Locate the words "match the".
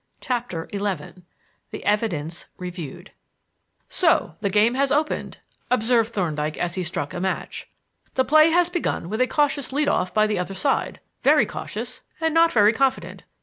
7.19-8.25